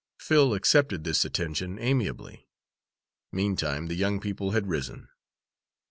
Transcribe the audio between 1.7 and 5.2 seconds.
amiably. Meantime the young people had risen.